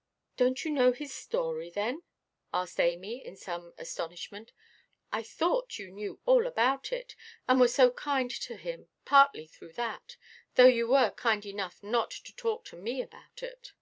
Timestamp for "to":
8.28-8.56, 12.10-12.34, 12.74-12.76